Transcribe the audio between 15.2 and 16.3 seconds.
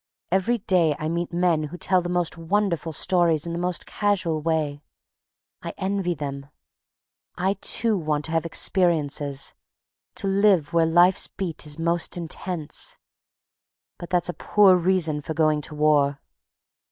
for going to war.